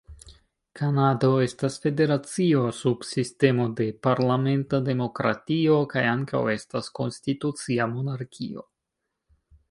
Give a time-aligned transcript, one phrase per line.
[0.77, 8.65] Kanado estas federacio sub sistemo de parlamenta demokratio, kaj ankaŭ estas konstitucia monarkio.